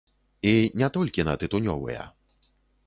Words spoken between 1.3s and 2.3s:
тытунёвыя.